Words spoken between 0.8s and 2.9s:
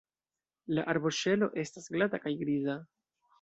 arboŝelo estas glata kaj griza.